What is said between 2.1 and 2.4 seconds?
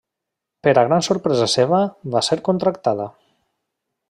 va ser